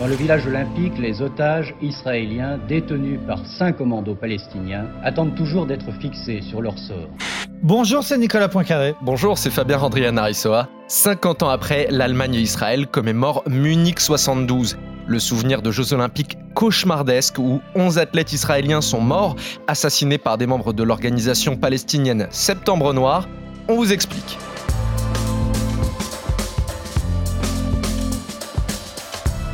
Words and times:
Dans 0.00 0.06
le 0.06 0.14
village 0.14 0.46
olympique, 0.46 0.94
les 0.98 1.20
otages 1.20 1.74
israéliens 1.82 2.58
détenus 2.66 3.20
par 3.26 3.44
cinq 3.44 3.76
commandos 3.76 4.14
palestiniens 4.14 4.86
attendent 5.04 5.34
toujours 5.34 5.66
d'être 5.66 5.92
fixés 6.00 6.40
sur 6.40 6.62
leur 6.62 6.78
sort. 6.78 7.10
Bonjour, 7.62 8.02
c'est 8.02 8.16
Nicolas 8.16 8.48
Poincaré. 8.48 8.94
Bonjour, 9.02 9.36
c'est 9.36 9.50
Fabien 9.50 9.76
Randrian 9.76 10.16
Arissoa. 10.16 10.70
50 10.88 11.42
ans 11.42 11.50
après, 11.50 11.86
l'Allemagne 11.90 12.36
et 12.36 12.40
Israël 12.40 12.86
commémorent 12.86 13.42
Munich 13.46 14.00
72. 14.00 14.78
Le 15.06 15.18
souvenir 15.18 15.60
de 15.60 15.70
Jeux 15.70 15.92
olympiques 15.92 16.38
cauchemardesques 16.54 17.38
où 17.38 17.60
11 17.74 17.98
athlètes 17.98 18.32
israéliens 18.32 18.80
sont 18.80 19.02
morts, 19.02 19.36
assassinés 19.68 20.16
par 20.16 20.38
des 20.38 20.46
membres 20.46 20.72
de 20.72 20.82
l'organisation 20.82 21.58
palestinienne 21.58 22.26
Septembre 22.30 22.94
Noir. 22.94 23.28
On 23.68 23.74
vous 23.74 23.92
explique. 23.92 24.38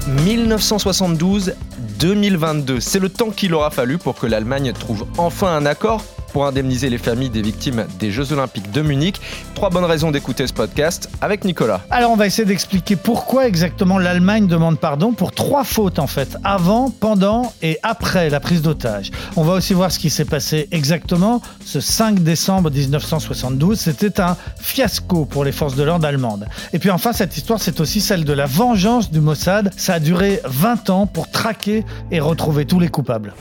1972-2022. 0.08 2.80
C'est 2.80 2.98
le 2.98 3.08
temps 3.08 3.30
qu'il 3.30 3.54
aura 3.54 3.70
fallu 3.70 3.98
pour 3.98 4.16
que 4.16 4.26
l'Allemagne 4.26 4.72
trouve 4.72 5.06
enfin 5.18 5.56
un 5.56 5.64
accord 5.66 6.02
pour 6.36 6.44
indemniser 6.44 6.90
les 6.90 6.98
familles 6.98 7.30
des 7.30 7.40
victimes 7.40 7.86
des 7.98 8.10
Jeux 8.10 8.30
Olympiques 8.34 8.70
de 8.70 8.82
Munich. 8.82 9.22
Trois 9.54 9.70
bonnes 9.70 9.86
raisons 9.86 10.10
d'écouter 10.10 10.46
ce 10.46 10.52
podcast 10.52 11.08
avec 11.22 11.46
Nicolas. 11.46 11.80
Alors 11.90 12.10
on 12.10 12.16
va 12.16 12.26
essayer 12.26 12.44
d'expliquer 12.44 12.94
pourquoi 12.94 13.46
exactement 13.46 13.96
l'Allemagne 13.96 14.46
demande 14.46 14.78
pardon 14.78 15.14
pour 15.14 15.32
trois 15.32 15.64
fautes 15.64 15.98
en 15.98 16.06
fait, 16.06 16.36
avant, 16.44 16.90
pendant 16.90 17.54
et 17.62 17.78
après 17.82 18.28
la 18.28 18.38
prise 18.38 18.60
d'otage. 18.60 19.12
On 19.36 19.44
va 19.44 19.54
aussi 19.54 19.72
voir 19.72 19.90
ce 19.90 19.98
qui 19.98 20.10
s'est 20.10 20.26
passé 20.26 20.68
exactement 20.72 21.40
ce 21.64 21.80
5 21.80 22.22
décembre 22.22 22.70
1972. 22.70 23.80
C'était 23.80 24.20
un 24.20 24.36
fiasco 24.60 25.24
pour 25.24 25.42
les 25.42 25.52
forces 25.52 25.74
de 25.74 25.84
l'ordre 25.84 26.06
allemandes. 26.06 26.46
Et 26.74 26.78
puis 26.78 26.90
enfin, 26.90 27.14
cette 27.14 27.34
histoire, 27.38 27.62
c'est 27.62 27.80
aussi 27.80 28.02
celle 28.02 28.26
de 28.26 28.32
la 28.34 28.44
vengeance 28.44 29.10
du 29.10 29.22
Mossad. 29.22 29.72
Ça 29.78 29.94
a 29.94 30.00
duré 30.00 30.42
20 30.44 30.90
ans 30.90 31.06
pour 31.06 31.30
traquer 31.30 31.86
et 32.10 32.20
retrouver 32.20 32.66
tous 32.66 32.78
les 32.78 32.88
coupables. 32.88 33.32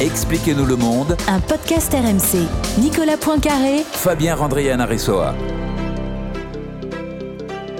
Expliquez-nous 0.00 0.64
le 0.64 0.76
monde. 0.76 1.14
Un 1.28 1.40
podcast 1.40 1.92
RMC. 1.92 2.48
Nicolas 2.80 3.18
Poincaré. 3.18 3.84
Fabien 3.84 4.34
Randrian 4.34 4.80
Aressoa. 4.80 5.34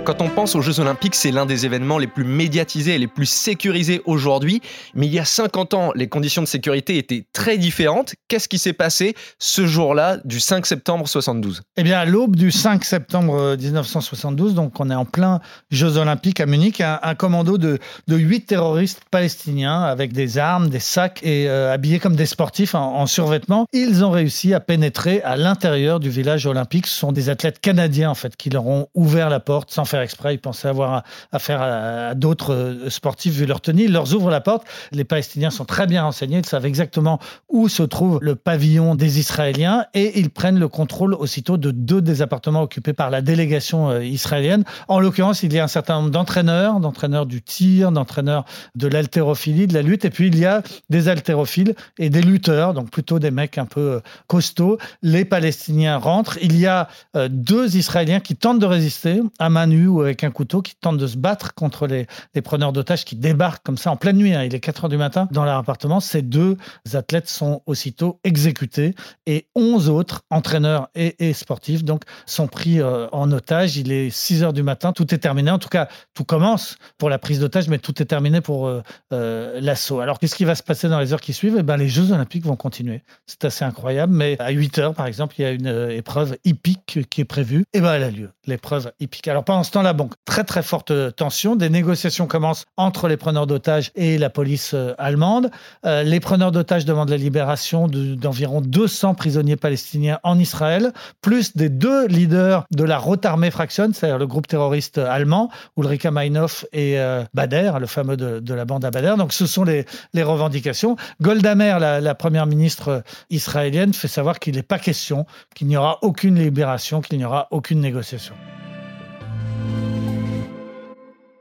Quand 0.05 0.23
on 0.23 0.31
pense 0.31 0.55
aux 0.55 0.63
Jeux 0.63 0.81
Olympiques, 0.81 1.15
c'est 1.15 1.31
l'un 1.31 1.45
des 1.45 1.67
événements 1.67 1.99
les 1.99 2.07
plus 2.07 2.25
médiatisés 2.25 2.95
et 2.95 2.99
les 2.99 3.07
plus 3.07 3.27
sécurisés 3.27 4.01
aujourd'hui. 4.07 4.63
Mais 4.95 5.07
il 5.07 5.13
y 5.13 5.19
a 5.19 5.27
50 5.27 5.75
ans, 5.75 5.93
les 5.95 6.09
conditions 6.09 6.41
de 6.41 6.47
sécurité 6.47 6.97
étaient 6.97 7.27
très 7.35 7.59
différentes. 7.59 8.15
Qu'est-ce 8.29 8.49
qui 8.49 8.59
s'est 8.59 8.73
passé 8.73 9.15
ce 9.39 9.67
jour-là 9.67 10.17
du 10.25 10.41
5 10.41 10.65
septembre 10.65 11.07
72 11.07 11.63
Eh 11.77 11.83
bien, 11.83 11.99
à 11.99 12.07
l'aube 12.07 12.35
du 12.35 12.51
5 12.51 12.83
septembre 12.85 13.57
1972, 13.57 14.55
donc 14.55 14.81
on 14.81 14.91
est 14.91 14.95
en 14.95 15.05
plein 15.05 15.41
Jeux 15.71 15.99
Olympiques 15.99 16.41
à 16.41 16.47
Munich, 16.47 16.81
un, 16.81 16.99
un 17.03 17.15
commando 17.15 17.59
de, 17.59 17.79
de 18.09 18.17
8 18.17 18.47
terroristes 18.47 19.03
palestiniens 19.11 19.83
avec 19.83 20.15
des 20.15 20.39
armes, 20.39 20.71
des 20.71 20.81
sacs 20.81 21.21
et 21.23 21.49
euh, 21.49 21.73
habillés 21.73 21.99
comme 21.99 22.17
des 22.17 22.27
sportifs 22.27 22.75
en, 22.75 22.97
en 22.97 23.07
survêtement, 23.07 23.67
ils 23.73 24.03
ont 24.03 24.11
réussi 24.11 24.55
à 24.55 24.61
pénétrer 24.61 25.21
à 25.23 25.37
l'intérieur 25.37 26.01
du 26.01 26.09
village 26.09 26.47
olympique. 26.47 26.87
Ce 26.87 26.99
sont 26.99 27.13
des 27.13 27.29
athlètes 27.29 27.61
canadiens 27.61 28.11
en 28.11 28.15
fait 28.15 28.35
qui 28.37 28.49
leur 28.49 28.67
ont 28.67 28.89
ouvert 28.95 29.29
la 29.29 29.41
porte 29.41 29.71
sans 29.71 29.85
faire 29.85 30.00
exprès. 30.03 30.35
Ils 30.35 30.41
pensaient 30.41 30.69
avoir 30.69 31.03
affaire 31.33 31.63
à, 31.63 32.09
à 32.09 32.15
d'autres 32.15 32.55
euh, 32.55 32.91
sportifs 32.91 33.35
vu 33.35 33.47
leur 33.47 33.61
tenue. 33.61 33.85
Ils 33.85 33.93
leur 33.93 34.13
ouvrent 34.15 34.31
la 34.31 34.41
porte. 34.41 34.67
Les 34.93 35.05
Palestiniens 35.05 35.51
sont 35.51 35.65
très 35.65 35.87
bien 35.87 36.03
renseignés. 36.03 36.39
Ils 36.39 36.47
savent 36.47 36.67
exactement 36.67 37.19
où 37.49 37.69
se 37.69 37.83
trouve 37.83 38.19
le 38.23 38.35
pavillon 38.37 38.95
des 38.95 39.19
Israéliens 39.19 39.87
et 39.95 40.19
ils 40.19 40.31
prennent 40.31 40.59
le 40.59 40.69
contrôle 40.69 41.15
aussitôt 41.15 41.57
de 41.57 41.71
deux 41.71 42.03
des 42.03 42.23
appartements 42.23 42.63
occupés 42.63 42.93
par 42.93 43.11
la 43.11 43.23
délégation 43.23 43.91
euh, 43.91 44.05
israélienne. 44.05 44.65
En 44.89 45.01
l'occurrence, 45.01 45.43
il 45.43 45.53
y 45.53 45.59
a 45.59 45.65
un 45.65 45.69
certain 45.69 45.97
nombre 46.01 46.11
d'entraîneurs, 46.11 46.81
d'entraîneurs 46.81 47.27
du 47.27 47.43
tir, 47.43 47.93
d'entraîneurs 47.93 48.45
de 48.75 48.89
l'haltérophilie, 48.89 49.67
de 49.67 49.75
la 49.75 49.83
lutte. 49.83 50.05
Et 50.05 50.11
puis, 50.11 50.29
il 50.29 50.39
y 50.39 50.47
a 50.47 50.63
des 50.89 51.09
haltérophiles 51.09 51.75
et 51.99 52.11
des 52.11 52.23
lutteurs, 52.23 52.75
donc 52.75 52.91
plutôt 52.91 53.19
des 53.19 53.31
mecs 53.31 53.59
un 53.59 53.67
peu 53.67 53.81
euh, 53.81 54.01
costauds. 54.27 54.79
Les 55.03 55.25
Palestiniens 55.25 55.99
rentrent. 55.99 56.39
Il 56.43 56.59
y 56.59 56.67
a 56.67 56.89
deux 57.29 57.77
Israéliens 57.77 58.21
qui 58.21 58.37
tentent 58.37 58.59
de 58.59 58.67
résister 58.67 59.21
à 59.39 59.51
main 59.51 59.67
nue 59.67 59.80
ou 59.87 60.03
avec 60.03 60.25
un 60.25 60.31
couteau 60.31 60.63
qui 60.63 60.75
tente 60.77 60.99
de 60.99 61.07
se 61.07 61.17
battre 61.17 61.55
contre 61.55 61.87
les, 61.87 62.07
les 62.35 62.43
preneurs 62.43 62.73
d'otages 62.73 63.05
qui 63.05 63.17
débarquent 63.17 63.63
comme 63.63 63.79
ça 63.79 63.91
en 63.91 63.97
pleine 63.97 64.17
nuit. 64.17 64.35
Hein. 64.35 64.45
Il 64.45 64.55
est 64.55 64.61
4 64.61 64.85
heures 64.85 64.91
du 64.91 64.97
matin 64.97 65.29
dans 65.31 65.45
leur 65.45 65.57
appartement. 65.57 66.01
Ces 66.01 66.23
deux 66.23 66.57
athlètes 66.93 67.29
sont 67.29 67.63
aussitôt 67.67 68.21
exécutés 68.25 68.95
et 69.27 69.47
11 69.55 69.89
autres 69.89 70.23
entraîneurs 70.31 70.89
et, 70.95 71.33
sportifs 71.33 71.85
donc 71.85 72.03
sont 72.27 72.47
pris 72.47 72.81
euh, 72.81 73.07
en 73.13 73.31
otage. 73.33 73.77
Il 73.77 73.93
est 73.93 74.11
6 74.11 74.43
heures 74.43 74.53
du 74.53 74.63
matin. 74.63 74.93
Tout 74.93 75.15
est 75.15 75.19
terminé. 75.19 75.51
En 75.51 75.59
tout 75.59 75.69
cas, 75.69 75.89
tout 76.15 76.25
commence 76.25 76.77
pour 76.99 77.11
la 77.11 77.19
prise 77.19 77.41
d'otage, 77.41 77.69
mais 77.69 77.79
tout 77.79 78.03
est 78.03 78.07
terminé 78.07 78.41
pour 78.41 78.67
euh, 78.67 78.83
euh, 79.13 79.61
l'assaut. 79.61 80.01
Alors, 80.01 80.19
qu'est-ce 80.19 80.35
qui 80.35 80.45
va 80.45 80.55
se 80.55 80.63
passer 80.63 80.89
dans 80.89 80.99
les 80.99 81.13
heures 81.13 81.21
qui 81.21 81.33
suivent? 81.33 81.57
Eh 81.59 81.63
ben, 81.63 81.77
les 81.77 81.89
Jeux 81.89 82.13
Olympiques 82.13 82.45
vont 82.45 82.57
continuer. 82.57 83.03
C'est 83.27 83.45
assez 83.45 83.65
incroyable. 83.65 84.13
Mais 84.13 84.37
à 84.39 84.51
8 84.51 84.79
heures, 84.79 84.95
par 84.95 85.07
exemple, 85.07 85.35
il 85.39 85.43
y 85.43 85.45
a 85.45 85.51
une 85.51 85.91
épreuve 85.91 86.37
hippique 86.45 87.01
qui 87.09 87.21
est 87.21 87.25
prévue. 87.25 87.65
Et 87.73 87.81
ben, 87.81 87.95
elle 87.95 88.05
a 88.05 88.11
lieu. 88.11 88.31
L'épreuve 88.47 88.93
hippique. 89.01 89.29
Alors, 89.29 89.45
pendant 89.45 89.63
ce 89.71 89.75
temps-là, 89.75 89.95
très 90.25 90.43
très 90.43 90.65
forte 90.65 90.93
tension. 91.15 91.55
Des 91.55 91.69
négociations 91.71 92.27
commencent 92.27 92.65
entre 92.77 93.07
les 93.07 93.17
preneurs 93.17 93.47
d'otages 93.47 93.93
et 93.95 94.19
la 94.19 94.29
police 94.29 94.75
euh, 94.75 94.95
allemande. 94.99 95.53
Euh, 95.87 96.03
les 96.03 96.19
preneurs 96.19 96.51
d'otages 96.51 96.85
demandent 96.85 97.11
la 97.11 97.17
libération 97.17 97.87
de- 97.87 98.17
d'environ 98.17 98.63
200 98.63 99.15
prisonniers 99.15 99.55
palestiniens 99.55 100.19
en 100.25 100.41
Israël, 100.41 100.93
plus 101.21 101.57
des 101.57 101.69
deux 101.69 102.09
leaders 102.09 102.65
de 102.73 102.83
la 102.83 102.99
Rotarmee 102.99 103.53
Fraction, 103.53 103.91
c'est-à-dire 103.93 104.19
le 104.19 104.27
groupe 104.27 104.49
terroriste 104.49 104.99
allemand, 104.99 105.51
Ulrika 105.77 106.11
Meinhof 106.11 106.67
et 106.73 106.99
euh, 106.99 107.23
Bader, 107.33 107.75
le 107.79 107.87
fameux 107.87 108.17
de, 108.17 108.55
la 108.55 108.65
bande 108.65 108.85
à 108.85 108.91
Bader. 108.91 109.15
Donc 109.19 109.33
ce 109.33 109.47
sont 109.47 109.63
les, 109.63 109.85
revendications. 110.21 110.97
Golda 111.21 111.55
Meir, 111.55 111.79
la, 111.79 112.01
la 112.01 112.15
première 112.17 112.47
ministre 112.47 113.05
israélienne, 113.31 113.95
fait 113.95 114.09
savoir 114.09 114.41
qu'il 114.41 114.57
n'est 114.57 114.65
pas 114.65 114.81
question, 114.81 115.27
qu'il 115.55 115.69
n'y 115.69 115.77
aura 115.77 115.99
aucune 116.03 116.41
libération, 116.41 117.01
qu'il 117.01 117.19
n'y 117.19 117.25
aura 117.25 117.47
aucune 117.53 117.79
négociation. 117.79 118.35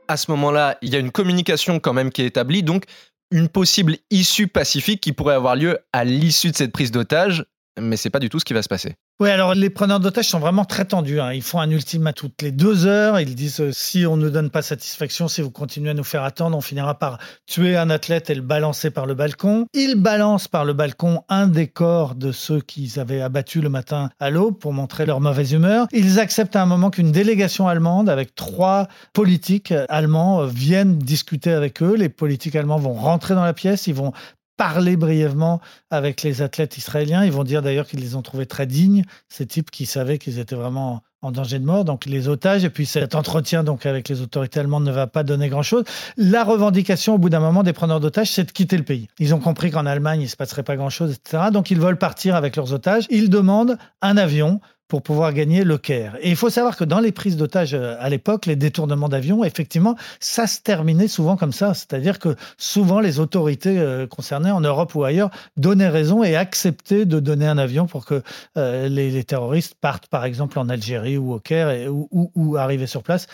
À 0.08 0.16
ce 0.16 0.30
moment-là, 0.32 0.76
il 0.82 0.92
y 0.92 0.96
a 0.96 0.98
une 0.98 1.12
communication 1.12 1.78
quand 1.78 1.92
même 1.92 2.10
qui 2.10 2.22
est 2.22 2.26
établie, 2.26 2.62
donc 2.62 2.84
une 3.30 3.48
possible 3.48 3.96
issue 4.10 4.48
pacifique 4.48 5.00
qui 5.00 5.12
pourrait 5.12 5.34
avoir 5.34 5.54
lieu 5.54 5.78
à 5.92 6.04
l'issue 6.04 6.50
de 6.50 6.56
cette 6.56 6.72
prise 6.72 6.90
d'otage, 6.90 7.44
mais 7.78 7.96
c'est 7.96 8.10
pas 8.10 8.18
du 8.18 8.28
tout 8.28 8.40
ce 8.40 8.44
qui 8.44 8.52
va 8.52 8.62
se 8.62 8.68
passer. 8.68 8.96
Oui, 9.22 9.28
alors 9.28 9.54
les 9.54 9.68
preneurs 9.68 10.00
d'otages 10.00 10.28
sont 10.28 10.38
vraiment 10.38 10.64
très 10.64 10.86
tendus. 10.86 11.20
hein. 11.20 11.34
Ils 11.34 11.42
font 11.42 11.60
un 11.60 11.68
ultimat 11.70 12.14
toutes 12.14 12.40
les 12.40 12.52
deux 12.52 12.86
heures. 12.86 13.20
Ils 13.20 13.34
disent 13.34 13.60
euh, 13.60 13.70
si 13.70 14.06
on 14.06 14.16
ne 14.16 14.30
donne 14.30 14.48
pas 14.48 14.62
satisfaction, 14.62 15.28
si 15.28 15.42
vous 15.42 15.50
continuez 15.50 15.90
à 15.90 15.94
nous 15.94 16.04
faire 16.04 16.24
attendre, 16.24 16.56
on 16.56 16.62
finira 16.62 16.98
par 16.98 17.18
tuer 17.46 17.76
un 17.76 17.90
athlète 17.90 18.30
et 18.30 18.34
le 18.34 18.40
balancer 18.40 18.90
par 18.90 19.04
le 19.04 19.12
balcon. 19.12 19.66
Ils 19.74 19.96
balancent 19.96 20.48
par 20.48 20.64
le 20.64 20.72
balcon 20.72 21.22
un 21.28 21.48
des 21.48 21.68
corps 21.68 22.14
de 22.14 22.32
ceux 22.32 22.62
qu'ils 22.62 22.98
avaient 22.98 23.20
abattus 23.20 23.62
le 23.62 23.68
matin 23.68 24.08
à 24.20 24.30
l'aube 24.30 24.58
pour 24.58 24.72
montrer 24.72 25.04
leur 25.04 25.20
mauvaise 25.20 25.52
humeur. 25.52 25.86
Ils 25.92 26.18
acceptent 26.18 26.56
à 26.56 26.62
un 26.62 26.66
moment 26.66 26.88
qu'une 26.88 27.12
délégation 27.12 27.68
allemande 27.68 28.08
avec 28.08 28.34
trois 28.34 28.88
politiques 29.12 29.74
allemands 29.90 30.40
euh, 30.40 30.46
viennent 30.46 30.96
discuter 30.96 31.52
avec 31.52 31.82
eux. 31.82 31.94
Les 31.94 32.08
politiques 32.08 32.56
allemands 32.56 32.78
vont 32.78 32.94
rentrer 32.94 33.34
dans 33.34 33.44
la 33.44 33.52
pièce, 33.52 33.86
ils 33.86 33.94
vont 33.94 34.14
parler 34.60 34.98
brièvement 34.98 35.58
avec 35.90 36.22
les 36.22 36.42
athlètes 36.42 36.76
israéliens. 36.76 37.24
Ils 37.24 37.32
vont 37.32 37.44
dire 37.44 37.62
d'ailleurs 37.62 37.86
qu'ils 37.86 38.00
les 38.00 38.14
ont 38.14 38.20
trouvés 38.20 38.44
très 38.44 38.66
dignes, 38.66 39.04
ces 39.30 39.46
types 39.46 39.70
qui 39.70 39.86
savaient 39.86 40.18
qu'ils 40.18 40.38
étaient 40.38 40.54
vraiment 40.54 41.02
en 41.22 41.32
danger 41.32 41.58
de 41.58 41.64
mort, 41.64 41.86
donc 41.86 42.04
les 42.04 42.28
otages, 42.28 42.62
et 42.62 42.68
puis 42.68 42.84
cet 42.84 43.14
entretien 43.14 43.64
donc 43.64 43.86
avec 43.86 44.10
les 44.10 44.20
autorités 44.20 44.60
allemandes 44.60 44.84
ne 44.84 44.92
va 44.92 45.06
pas 45.06 45.22
donner 45.22 45.48
grand-chose. 45.48 45.84
La 46.18 46.44
revendication 46.44 47.14
au 47.14 47.18
bout 47.18 47.30
d'un 47.30 47.40
moment 47.40 47.62
des 47.62 47.72
preneurs 47.72 48.00
d'otages, 48.00 48.32
c'est 48.32 48.44
de 48.44 48.52
quitter 48.52 48.76
le 48.76 48.84
pays. 48.84 49.08
Ils 49.18 49.34
ont 49.34 49.40
compris 49.40 49.70
qu'en 49.70 49.86
Allemagne, 49.86 50.20
il 50.20 50.24
ne 50.24 50.28
se 50.28 50.36
passerait 50.36 50.62
pas 50.62 50.76
grand-chose, 50.76 51.12
etc. 51.12 51.44
Donc 51.50 51.70
ils 51.70 51.80
veulent 51.80 51.96
partir 51.96 52.36
avec 52.36 52.54
leurs 52.54 52.74
otages. 52.74 53.06
Ils 53.08 53.30
demandent 53.30 53.78
un 54.02 54.18
avion 54.18 54.60
pour 54.90 55.02
pouvoir 55.02 55.32
gagner 55.32 55.62
le 55.62 55.78
Caire. 55.78 56.16
Et 56.20 56.30
il 56.30 56.36
faut 56.36 56.50
savoir 56.50 56.76
que 56.76 56.82
dans 56.82 56.98
les 56.98 57.12
prises 57.12 57.36
d'otages 57.36 57.74
euh, 57.74 57.94
à 58.00 58.10
l'époque, 58.10 58.44
les 58.46 58.56
détournements 58.56 59.08
d'avions, 59.08 59.44
effectivement, 59.44 59.94
ça 60.18 60.48
se 60.48 60.60
terminait 60.60 61.06
souvent 61.06 61.36
comme 61.36 61.52
ça. 61.52 61.74
C'est-à-dire 61.74 62.18
que 62.18 62.34
souvent 62.58 62.98
les 62.98 63.20
autorités 63.20 63.78
euh, 63.78 64.08
concernées 64.08 64.50
en 64.50 64.60
Europe 64.60 64.92
ou 64.96 65.04
ailleurs 65.04 65.30
donnaient 65.56 65.88
raison 65.88 66.24
et 66.24 66.34
acceptaient 66.34 67.06
de 67.06 67.20
donner 67.20 67.46
un 67.46 67.56
avion 67.56 67.86
pour 67.86 68.04
que 68.04 68.20
euh, 68.56 68.88
les, 68.88 69.22
terroristes 69.22 69.76
partent, 69.80 70.08
par 70.08 70.24
exemple, 70.24 70.58
en 70.58 70.68
Algérie 70.68 71.16
ou 71.16 71.34
au 71.34 71.38
Caire 71.38 71.90
ou, 71.90 72.08
ou, 72.34 72.56
sur 72.86 73.04
place. 73.04 73.28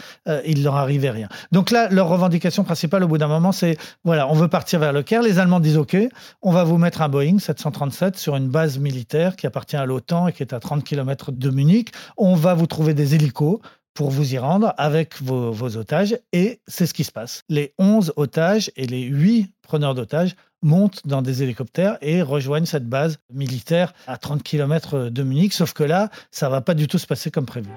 il 0.45 0.63
leur 0.63 0.77
arrivait 0.77 1.11
rien. 1.11 1.29
Donc 1.53 1.71
là, 1.71 1.89
leur 1.91 2.09
revendication 2.09 2.65
principale 2.65 3.03
au 3.05 3.09
bout 3.09 3.17
d'un 3.17 3.29
moment, 3.29 3.53
c'est 3.53 3.79
voilà, 4.05 4.29
on 4.29 4.35
veut 4.35 4.49
partir 4.49 4.79
vers 4.81 4.93
le 4.93 5.03
Caire. 5.03 5.23
Les 5.23 5.39
Allemands 5.39 5.61
disent 5.61 5.79
OK, 5.79 5.97
on 6.43 6.53
va 6.53 6.65
vous 6.65 6.77
mettre 6.77 7.01
un 7.01 7.09
Boeing 7.09 7.39
737 7.39 8.19
sur 8.19 8.37
une 8.37 8.49
base 8.49 8.79
militaire 8.79 9.37
qui 9.37 9.47
appartient 9.47 9.77
à 9.77 9.87
l'OTAN 9.87 10.29
et 10.29 10.33
qui 10.33 10.43
est 10.43 10.53
à 10.53 10.61
30 10.61 10.85
km 10.85 11.33
de 11.33 11.46
Munich. 11.51 11.91
On 12.17 12.35
va 12.35 12.55
vous 12.55 12.67
trouver 12.67 12.95
des 12.95 13.15
hélicos 13.15 13.61
pour 13.95 14.11
vous 14.11 14.35
y 14.35 14.39
rendre 14.39 14.75
avec 14.77 15.21
vos, 15.23 15.77
otages. 15.77 16.17
Et 16.33 16.61
c'est 16.69 16.87
ce 16.87 16.95
qui 16.95 17.03
se 17.03 17.11
passe. 17.11 17.43
Les 17.49 17.75
11 17.79 18.13
otages 18.17 18.71
et 18.77 18.87
les 18.87 19.03
8 19.03 19.51
preneurs 19.63 19.95
d'otages 19.95 20.37
montent 20.63 21.07
dans 21.07 21.23
des 21.23 21.43
hélicoptères 21.43 21.99
et 22.01 22.23
rejoignent 22.23 22.67
cette 22.67 22.89
base 22.89 23.19
militaire 23.33 23.93
à 24.07 24.19
30 24.19 24.43
km 24.43 25.09
de 25.09 25.23
Munich. 25.23 25.53
Sauf 25.53 25.73
que 25.73 25.85
là, 25.85 26.11
ça 26.31 26.49
va 26.49 26.61
pas 26.61 26.75
du 26.75 26.87
tout 26.87 26.99
se 26.99 27.07
passer 27.07 27.31
comme 27.31 27.47
prévu. 27.47 27.71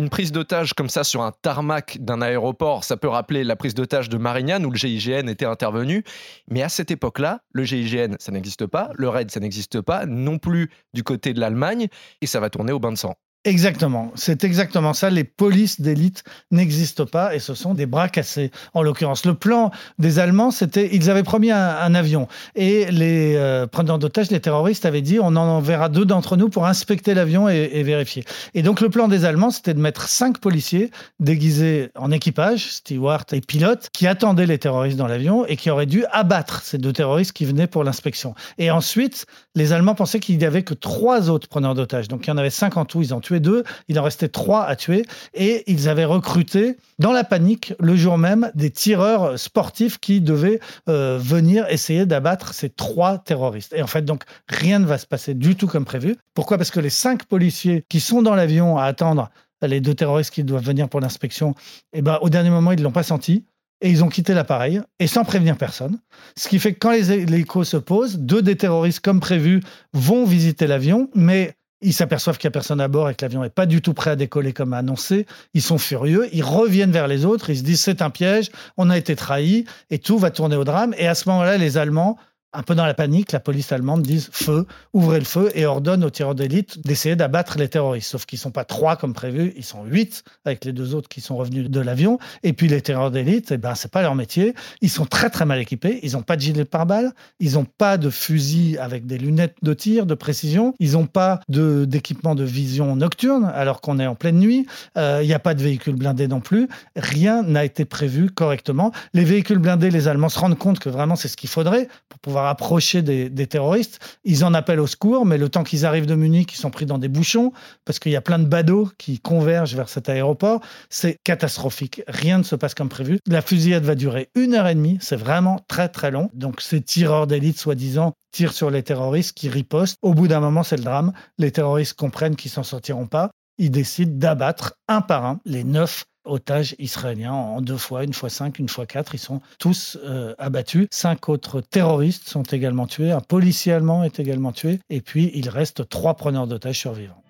Une 0.00 0.08
prise 0.08 0.32
d'otage 0.32 0.72
comme 0.72 0.88
ça 0.88 1.04
sur 1.04 1.20
un 1.20 1.30
tarmac 1.30 1.98
d'un 2.00 2.22
aéroport, 2.22 2.84
ça 2.84 2.96
peut 2.96 3.06
rappeler 3.06 3.44
la 3.44 3.54
prise 3.54 3.74
d'otage 3.74 4.08
de 4.08 4.16
Marignane 4.16 4.64
où 4.64 4.70
le 4.70 4.76
GIGN 4.78 5.28
était 5.28 5.44
intervenu. 5.44 6.04
Mais 6.48 6.62
à 6.62 6.70
cette 6.70 6.90
époque-là, 6.90 7.42
le 7.52 7.64
GIGN, 7.64 8.14
ça 8.18 8.32
n'existe 8.32 8.64
pas, 8.64 8.92
le 8.94 9.10
RAID, 9.10 9.30
ça 9.30 9.40
n'existe 9.40 9.82
pas, 9.82 10.06
non 10.06 10.38
plus 10.38 10.70
du 10.94 11.02
côté 11.02 11.34
de 11.34 11.40
l'Allemagne, 11.40 11.88
et 12.22 12.26
ça 12.26 12.40
va 12.40 12.48
tourner 12.48 12.72
au 12.72 12.80
bain 12.80 12.92
de 12.92 12.96
sang. 12.96 13.14
Exactement, 13.46 14.12
c'est 14.16 14.44
exactement 14.44 14.92
ça. 14.92 15.08
Les 15.08 15.24
polices 15.24 15.80
d'élite 15.80 16.24
n'existent 16.50 17.06
pas 17.06 17.34
et 17.34 17.38
ce 17.38 17.54
sont 17.54 17.72
des 17.72 17.86
bras 17.86 18.10
cassés. 18.10 18.50
En 18.74 18.82
l'occurrence, 18.82 19.24
le 19.24 19.32
plan 19.32 19.70
des 19.98 20.18
Allemands, 20.18 20.50
c'était 20.50 20.90
ils 20.92 21.08
avaient 21.08 21.22
promis 21.22 21.50
un, 21.50 21.94
avion 21.94 22.28
et 22.54 22.90
les 22.90 23.36
euh, 23.36 23.66
preneurs 23.66 23.98
d'otages, 23.98 24.30
les 24.30 24.40
terroristes, 24.40 24.84
avaient 24.84 25.00
dit 25.00 25.18
on 25.20 25.28
en 25.28 25.36
enverra 25.38 25.88
deux 25.88 26.04
d'entre 26.04 26.36
nous 26.36 26.50
pour 26.50 26.66
inspecter 26.66 27.14
l'avion 27.14 27.48
et, 27.48 27.82
vérifier. 27.82 28.24
Et 28.52 28.60
donc 28.60 28.82
le 28.82 28.90
plan 28.90 29.08
des 29.08 29.24
Allemands, 29.24 29.50
c'était 29.50 29.72
de 29.72 29.80
mettre 29.80 30.06
cinq 30.10 30.36
policiers 30.36 30.90
déguisés 31.18 31.88
en 31.94 32.10
équipage, 32.10 32.70
steward 32.70 33.32
et 33.32 33.40
pilote, 33.40 33.88
qui 33.94 34.06
attendaient 34.06 34.44
les 34.44 34.58
terroristes 34.58 34.98
dans 34.98 35.06
l'avion 35.06 35.46
et 35.46 35.56
qui 35.56 35.70
auraient 35.70 35.86
dû 35.86 36.04
abattre 36.12 36.60
ces 36.62 36.76
deux 36.76 36.92
terroristes 36.92 37.32
qui 37.32 37.46
venaient 37.46 37.66
pour 37.66 37.84
l'inspection. 37.84 38.34
Et 38.58 38.70
ensuite, 38.70 39.24
les 39.54 39.72
Allemands 39.72 39.94
pensaient 39.94 40.20
qu'il 40.20 40.36
n'y 40.36 40.44
avait 40.44 40.62
que 40.62 40.74
trois 40.74 41.30
autres 41.30 41.48
preneurs 41.48 41.74
d'otages. 41.74 42.08
Donc 42.08 42.26
il 42.26 42.28
y 42.28 42.32
en 42.34 42.36
avait 42.36 42.50
cinq 42.50 42.76
en 42.76 42.84
tout, 42.84 43.00
ils 43.00 43.14
ont 43.14 43.20
deux, 43.38 43.62
il 43.86 43.98
en 44.00 44.02
restait 44.02 44.28
trois 44.28 44.64
à 44.64 44.74
tuer, 44.74 45.04
et 45.34 45.62
ils 45.70 45.88
avaient 45.88 46.04
recruté, 46.04 46.76
dans 46.98 47.12
la 47.12 47.22
panique, 47.22 47.74
le 47.78 47.94
jour 47.94 48.18
même, 48.18 48.50
des 48.56 48.70
tireurs 48.70 49.38
sportifs 49.38 49.98
qui 49.98 50.20
devaient 50.20 50.58
euh, 50.88 51.18
venir 51.22 51.66
essayer 51.68 52.06
d'abattre 52.06 52.54
ces 52.54 52.70
trois 52.70 53.18
terroristes. 53.18 53.72
Et 53.76 53.82
en 53.82 53.86
fait, 53.86 54.04
donc, 54.04 54.24
rien 54.48 54.80
ne 54.80 54.86
va 54.86 54.98
se 54.98 55.06
passer 55.06 55.34
du 55.34 55.54
tout 55.54 55.68
comme 55.68 55.84
prévu. 55.84 56.16
Pourquoi? 56.34 56.56
Parce 56.56 56.70
que 56.72 56.80
les 56.80 56.90
cinq 56.90 57.26
policiers 57.26 57.84
qui 57.88 58.00
sont 58.00 58.22
dans 58.22 58.34
l'avion 58.34 58.78
à 58.78 58.84
attendre 58.84 59.30
les 59.62 59.80
deux 59.80 59.94
terroristes 59.94 60.32
qui 60.32 60.42
doivent 60.42 60.64
venir 60.64 60.88
pour 60.88 61.00
l'inspection, 61.00 61.54
eh 61.92 62.02
ben, 62.02 62.18
au 62.22 62.30
dernier 62.30 62.50
moment, 62.50 62.72
ils 62.72 62.78
ne 62.78 62.84
l'ont 62.84 62.92
pas 62.92 63.02
senti 63.02 63.44
et 63.82 63.90
ils 63.90 64.04
ont 64.04 64.08
quitté 64.08 64.34
l'appareil 64.34 64.80
et 64.98 65.06
sans 65.06 65.24
prévenir 65.24 65.56
personne. 65.56 65.98
Ce 66.36 66.48
qui 66.48 66.58
fait 66.58 66.74
que 66.74 66.78
quand 66.78 66.92
les 66.92 67.12
échos 67.12 67.64
se 67.64 67.76
posent, 67.76 68.18
deux 68.18 68.42
des 68.42 68.56
terroristes, 68.56 69.00
comme 69.00 69.20
prévu, 69.20 69.62
vont 69.92 70.24
visiter 70.24 70.66
l'avion, 70.66 71.08
mais 71.14 71.54
ils 71.82 71.94
s'aperçoivent 71.94 72.38
qu'il 72.38 72.48
n'y 72.48 72.52
a 72.52 72.52
personne 72.52 72.80
à 72.80 72.88
bord 72.88 73.08
et 73.08 73.14
que 73.14 73.24
l'avion 73.24 73.42
n'est 73.42 73.50
pas 73.50 73.66
du 73.66 73.80
tout 73.80 73.94
prêt 73.94 74.10
à 74.10 74.16
décoller 74.16 74.52
comme 74.52 74.72
annoncé. 74.74 75.26
Ils 75.54 75.62
sont 75.62 75.78
furieux. 75.78 76.28
Ils 76.32 76.44
reviennent 76.44 76.92
vers 76.92 77.08
les 77.08 77.24
autres. 77.24 77.50
Ils 77.50 77.58
se 77.58 77.62
disent 77.62 77.80
c'est 77.80 78.02
un 78.02 78.10
piège. 78.10 78.50
On 78.76 78.90
a 78.90 78.98
été 78.98 79.16
trahis 79.16 79.64
et 79.90 79.98
tout 79.98 80.18
va 80.18 80.30
tourner 80.30 80.56
au 80.56 80.64
drame. 80.64 80.94
Et 80.98 81.08
à 81.08 81.14
ce 81.14 81.28
moment-là, 81.28 81.56
les 81.56 81.78
Allemands 81.78 82.18
un 82.52 82.62
peu 82.62 82.74
dans 82.74 82.86
la 82.86 82.94
panique, 82.94 83.32
la 83.32 83.40
police 83.40 83.70
allemande 83.70 84.02
dit 84.02 84.26
feu, 84.32 84.66
ouvrez 84.92 85.18
le 85.20 85.24
feu 85.24 85.50
et 85.54 85.66
ordonne 85.66 86.02
aux 86.04 86.10
tireurs 86.10 86.34
d'élite 86.34 86.84
d'essayer 86.84 87.14
d'abattre 87.14 87.58
les 87.58 87.68
terroristes. 87.68 88.10
Sauf 88.10 88.26
qu'ils 88.26 88.38
ne 88.38 88.42
sont 88.42 88.50
pas 88.50 88.64
trois 88.64 88.96
comme 88.96 89.12
prévu, 89.12 89.52
ils 89.56 89.64
sont 89.64 89.84
huit 89.84 90.24
avec 90.44 90.64
les 90.64 90.72
deux 90.72 90.94
autres 90.94 91.08
qui 91.08 91.20
sont 91.20 91.36
revenus 91.36 91.70
de 91.70 91.80
l'avion. 91.80 92.18
Et 92.42 92.52
puis 92.52 92.66
les 92.66 92.80
tireurs 92.80 93.10
d'élite, 93.10 93.52
eh 93.52 93.58
ben, 93.58 93.74
c'est 93.74 93.90
pas 93.90 94.02
leur 94.02 94.14
métier. 94.14 94.54
Ils 94.80 94.90
sont 94.90 95.06
très 95.06 95.30
très 95.30 95.44
mal 95.44 95.60
équipés. 95.60 96.00
Ils 96.02 96.12
n'ont 96.12 96.22
pas 96.22 96.36
de 96.36 96.40
gilet 96.40 96.64
pare-balles, 96.64 97.12
ils 97.38 97.54
n'ont 97.54 97.66
pas 97.66 97.98
de 97.98 98.10
fusil 98.10 98.78
avec 98.78 99.06
des 99.06 99.18
lunettes 99.18 99.56
de 99.62 99.74
tir 99.74 100.06
de 100.06 100.14
précision, 100.14 100.74
ils 100.80 100.92
n'ont 100.92 101.06
pas 101.06 101.40
d'équipement 101.48 102.34
de, 102.34 102.40
vision 102.50 102.96
nocturne 102.96 103.50
alors 103.54 103.80
qu'on 103.80 103.98
est 103.98 104.06
en 104.06 104.14
pleine 104.14 104.38
nuit. 104.38 104.66
Euh, 104.96 105.20
il 105.22 105.26
n'y 105.26 105.34
a 105.34 105.38
pas 105.38 105.54
de 105.54 105.62
véhicules 105.62 105.94
blindés 105.94 106.26
non 106.26 106.40
plus. 106.40 106.68
Rien 106.96 107.42
n'a 107.42 107.64
été 107.64 107.84
prévu 107.84 108.30
correctement. 108.30 108.92
Les 109.12 109.24
véhicules 109.24 109.58
blindés, 109.58 109.90
les 109.90 110.08
Allemands 110.08 110.30
se 110.30 110.38
rendent 110.38 110.58
compte 110.58 110.78
que 110.78 110.88
vraiment 110.88 111.16
c'est 111.16 111.28
ce 111.28 111.36
qu'il 111.36 111.50
faudrait 111.50 111.86
pour 112.08 112.18
pouvoir 112.18 112.39
approcher 112.48 113.02
des, 113.02 113.46
terroristes. 113.46 113.98
Ils 114.24 114.44
en 114.44 114.54
appellent 114.54 114.80
au 114.80 114.86
secours, 114.86 115.26
mais 115.26 115.38
le 115.38 115.48
temps 115.48 115.64
qu'ils 115.64 115.84
arrivent 115.84 116.06
de 116.06 116.14
Munich, 116.14 116.52
ils 116.52 116.56
sont 116.56 116.70
pris 116.70 116.86
dans 116.86 116.98
des 116.98 117.08
bouchons 117.08 117.52
parce 117.84 117.98
qu'il 117.98 118.12
y 118.12 118.16
a 118.16 118.20
plein 118.20 118.38
de 118.38 118.46
badauds 118.46 118.90
qui 118.98 119.18
convergent 119.18 119.74
vers 119.74 119.88
cet 119.88 120.08
aéroport. 120.08 120.60
C'est 120.88 121.16
catastrophique. 121.24 122.02
Rien 122.06 122.38
ne 122.38 122.42
se 122.42 122.56
passe 122.56 122.74
comme 122.74 122.88
prévu. 122.88 123.18
La 123.26 123.42
fusillade 123.42 123.84
va 123.84 123.94
durer 123.94 124.30
une 124.34 124.54
heure 124.54 124.68
et 124.68 124.74
demie. 124.74 124.98
C'est 125.00 125.16
vraiment 125.16 125.60
très 125.68 125.88
très 125.88 126.10
long. 126.10 126.30
Donc 126.34 126.60
ces 126.60 126.80
tireurs 126.80 127.26
d'élite, 127.26 127.58
soi-disant, 127.58 128.12
tirent 128.32 128.52
sur 128.52 128.70
les 128.70 128.82
terroristes 128.82 129.36
qui 129.36 129.48
ripostent. 129.48 129.96
Au 130.02 130.14
bout 130.14 130.28
d'un 130.28 130.40
moment, 130.40 130.62
c'est 130.62 130.76
le 130.76 130.84
drame. 130.84 131.12
Les 131.38 131.50
terroristes 131.50 131.94
comprennent 131.94 132.36
qu'ils 132.36 132.50
s'en 132.50 132.62
sortiront 132.62 133.06
pas. 133.06 133.30
Ils 133.58 133.70
décident 133.70 134.16
d'abattre 134.16 134.74
un 134.88 135.02
par 135.02 135.26
un 135.26 135.40
les 135.44 135.64
neuf 135.64 136.04
otages 136.24 136.74
israéliens 136.78 137.32
en 137.32 137.60
deux 137.60 137.76
fois, 137.76 138.04
une 138.04 138.12
fois 138.12 138.28
cinq, 138.28 138.58
une 138.58 138.68
fois 138.68 138.86
quatre. 138.86 139.14
Ils 139.14 139.18
sont 139.18 139.40
tous 139.58 139.98
euh, 140.04 140.34
abattus. 140.38 140.86
Cinq 140.90 141.28
autres 141.28 141.60
terroristes 141.60 142.28
sont 142.28 142.42
également 142.42 142.86
tués. 142.86 143.12
Un 143.12 143.20
policier 143.20 143.72
allemand 143.72 144.04
est 144.04 144.18
également 144.18 144.52
tué. 144.52 144.80
Et 144.90 145.00
puis, 145.00 145.30
il 145.34 145.48
reste 145.48 145.88
trois 145.88 146.14
preneurs 146.14 146.46
d'otages 146.46 146.78
survivants. 146.78 147.22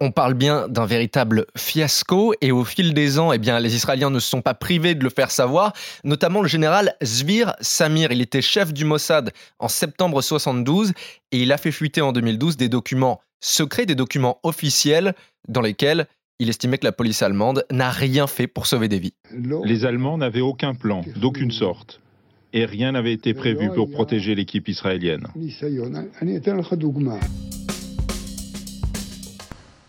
On 0.00 0.10
parle 0.10 0.34
bien 0.34 0.68
d'un 0.68 0.84
véritable 0.84 1.46
fiasco 1.56 2.34
et 2.40 2.52
au 2.52 2.64
fil 2.64 2.92
des 2.92 3.18
ans, 3.18 3.32
eh 3.32 3.38
bien, 3.38 3.58
les 3.58 3.74
Israéliens 3.74 4.10
ne 4.10 4.18
se 4.18 4.28
sont 4.28 4.42
pas 4.42 4.52
privés 4.52 4.94
de 4.94 5.02
le 5.02 5.08
faire 5.08 5.30
savoir, 5.30 5.72
notamment 6.02 6.42
le 6.42 6.48
général 6.48 6.94
Zvir 7.02 7.54
Samir. 7.60 8.12
Il 8.12 8.20
était 8.20 8.42
chef 8.42 8.74
du 8.74 8.84
Mossad 8.84 9.32
en 9.60 9.68
septembre 9.68 10.20
72 10.20 10.92
et 11.32 11.42
il 11.42 11.52
a 11.52 11.56
fait 11.56 11.72
fuiter 11.72 12.02
en 12.02 12.12
2012 12.12 12.56
des 12.56 12.68
documents 12.68 13.20
secrets, 13.44 13.86
des 13.86 13.94
documents 13.94 14.38
officiels 14.42 15.14
dans 15.48 15.60
lesquels 15.60 16.06
il 16.38 16.48
estimait 16.48 16.78
que 16.78 16.84
la 16.84 16.92
police 16.92 17.22
allemande 17.22 17.64
n'a 17.70 17.90
rien 17.90 18.26
fait 18.26 18.46
pour 18.46 18.66
sauver 18.66 18.88
des 18.88 18.98
vies. 18.98 19.14
Les 19.64 19.84
Allemands 19.84 20.18
n'avaient 20.18 20.40
aucun 20.40 20.74
plan, 20.74 21.04
d'aucune 21.16 21.50
sorte. 21.50 22.00
Et 22.52 22.64
rien 22.64 22.92
n'avait 22.92 23.12
été 23.12 23.34
prévu 23.34 23.70
pour 23.70 23.90
protéger 23.90 24.34
l'équipe 24.34 24.68
israélienne. 24.68 25.26